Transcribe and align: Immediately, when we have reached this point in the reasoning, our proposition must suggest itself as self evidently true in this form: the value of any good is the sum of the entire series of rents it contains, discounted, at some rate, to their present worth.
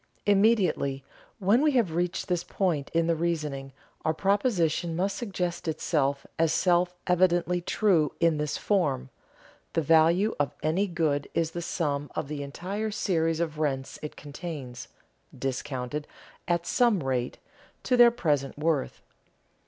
Immediately, 0.25 1.03
when 1.37 1.61
we 1.61 1.73
have 1.73 1.93
reached 1.93 2.27
this 2.27 2.43
point 2.43 2.89
in 2.91 3.05
the 3.05 3.15
reasoning, 3.15 3.71
our 4.03 4.15
proposition 4.15 4.95
must 4.95 5.15
suggest 5.15 5.67
itself 5.67 6.25
as 6.39 6.51
self 6.51 6.95
evidently 7.05 7.61
true 7.61 8.11
in 8.19 8.37
this 8.39 8.57
form: 8.57 9.11
the 9.73 9.81
value 9.83 10.33
of 10.39 10.55
any 10.63 10.87
good 10.87 11.29
is 11.35 11.51
the 11.51 11.61
sum 11.61 12.09
of 12.15 12.29
the 12.29 12.41
entire 12.41 12.89
series 12.89 13.39
of 13.39 13.59
rents 13.59 13.99
it 14.01 14.15
contains, 14.15 14.87
discounted, 15.37 16.07
at 16.47 16.65
some 16.65 17.03
rate, 17.03 17.37
to 17.83 17.95
their 17.95 18.09
present 18.09 18.57
worth. 18.57 19.03